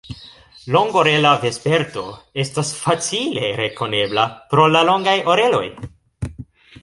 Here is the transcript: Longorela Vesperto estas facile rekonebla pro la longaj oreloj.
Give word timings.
Longorela 0.75 1.33
Vesperto 1.43 2.05
estas 2.45 2.71
facile 2.85 3.51
rekonebla 3.59 4.23
pro 4.55 4.67
la 4.77 4.83
longaj 4.89 5.17
oreloj. 5.35 5.65